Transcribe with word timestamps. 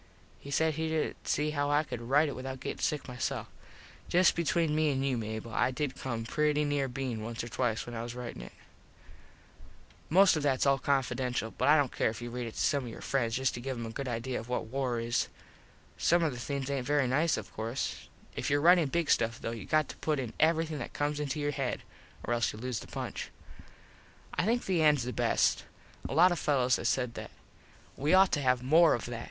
He 0.39 0.49
said 0.49 0.73
he 0.73 0.87
didn't 0.89 1.27
see 1.27 1.51
how 1.51 1.69
I 1.69 1.83
could 1.83 2.01
rite 2.01 2.27
it 2.27 2.35
without 2.35 2.59
gettin 2.59 2.79
sick 2.79 3.07
myself. 3.07 3.45
Just 4.09 4.33
between 4.35 4.73
me 4.73 4.89
an 4.89 5.03
you 5.03 5.15
Mable 5.15 5.53
I 5.53 5.69
did 5.69 5.95
come 5.95 6.23
pretty 6.23 6.63
near 6.65 6.87
being 6.87 7.23
once 7.23 7.43
or 7.43 7.47
twice 7.49 7.85
when 7.85 7.93
I 7.93 8.01
was 8.01 8.15
ritin 8.15 8.41
it. 8.41 8.51
[Illustration: 8.51 9.51
"IF 9.61 9.67
I 9.67 9.69
CATCH 9.69 9.75
ONE 9.75 9.77
OF 9.77 9.77
THOSE 9.77 9.77
AILIN 9.77 9.93
ENEMIES 9.93 9.93
WINDIN 9.93 9.93
UP 9.93 10.01
YOUR 10.01 10.01
VICTROLA"] 10.01 10.21
Most 10.21 10.35
of 10.35 10.45
all 10.45 10.51
thats 10.81 10.83
confidential 10.83 11.51
but 11.51 11.67
I 11.67 11.77
dont 11.77 11.91
care 11.91 12.09
if 12.09 12.21
you 12.23 12.29
read 12.31 12.47
it 12.47 12.53
to 12.55 12.59
some 12.59 12.83
of 12.85 12.89
your 12.89 13.01
friends 13.01 13.35
just 13.35 13.53
to 13.53 13.59
give 13.61 13.77
em 13.77 13.85
a 13.85 13.89
good 13.91 14.07
idea 14.07 14.39
of 14.39 14.49
what 14.49 14.65
war 14.65 14.99
is. 14.99 15.27
Some 15.99 16.23
of 16.23 16.33
the 16.33 16.39
things 16.39 16.69
aint 16.71 16.85
very 16.87 17.07
nice 17.07 17.37
of 17.37 17.53
course. 17.53 18.09
If 18.35 18.49
your 18.49 18.61
ritin 18.63 18.89
big 18.91 19.11
stuff 19.11 19.39
though 19.39 19.51
you 19.51 19.65
got 19.65 19.87
to 19.89 19.97
put 19.97 20.17
in 20.19 20.33
everything 20.39 20.79
that 20.79 20.93
comes 20.93 21.19
into 21.19 21.39
your 21.39 21.51
head, 21.51 21.83
or 22.23 22.33
else 22.33 22.51
you 22.51 22.57
lose 22.57 22.79
the 22.79 22.87
punch. 22.87 23.29
I 24.33 24.45
think 24.45 24.65
the 24.65 24.81
ends 24.81 25.03
the 25.03 25.13
best. 25.13 25.65
A 26.09 26.15
lot 26.15 26.31
of 26.31 26.39
fellos 26.39 26.77
has 26.77 26.89
said 26.89 27.13
that. 27.13 27.29
We 27.95 28.15
ought 28.15 28.31
to 28.31 28.41
have 28.41 28.63
more 28.63 28.95
of 28.95 29.05
that. 29.05 29.19